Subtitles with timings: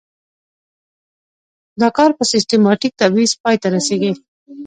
[1.81, 4.11] دا کار په سیستماتیک تبعیض پای ته رسیږي.